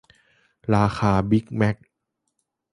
[0.73, 1.75] ราคาบิกแมค